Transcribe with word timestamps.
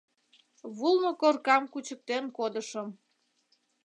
Вулно 0.77 1.11
коркам 1.21 1.63
кучыктен 1.71 2.25
кодышым. 2.37 2.87